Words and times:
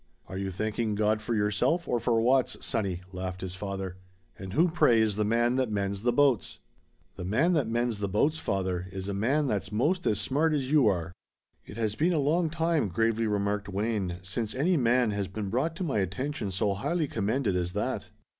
"Are 0.27 0.37
you 0.39 0.49
thanking 0.49 0.95
God 0.95 1.21
for 1.21 1.35
yourself 1.35 1.87
or 1.87 1.99
for 1.99 2.19
Watts, 2.19 2.57
sonny?" 2.65 3.01
laughed 3.13 3.41
his 3.41 3.53
father. 3.53 3.97
"And 4.35 4.53
who, 4.53 4.67
pray, 4.67 4.99
is 4.99 5.15
the 5.15 5.23
man 5.23 5.57
that 5.57 5.69
mends 5.71 6.01
the 6.01 6.11
boats?" 6.11 6.57
"The 7.17 7.23
man 7.23 7.53
that 7.53 7.67
mends 7.67 7.99
the 7.99 8.09
boats, 8.09 8.39
father, 8.39 8.87
is 8.91 9.07
a 9.07 9.13
man 9.13 9.45
that's 9.45 9.71
'most 9.71 10.07
as 10.07 10.19
smart 10.19 10.53
as 10.53 10.71
you 10.71 10.87
are." 10.87 11.11
"It 11.67 11.77
has 11.77 11.93
been 11.93 12.13
a 12.13 12.17
long 12.19 12.49
time," 12.49 12.87
gravely 12.87 13.27
remarked 13.27 13.69
Wayne, 13.69 14.17
"since 14.23 14.55
any 14.55 14.75
man 14.75 15.11
has 15.11 15.27
been 15.27 15.49
brought 15.51 15.75
to 15.75 15.83
my 15.83 15.99
attention 15.99 16.49
so 16.49 16.73
highly 16.73 17.07
commended 17.07 17.55
as 17.55 17.73
that." 17.73 18.09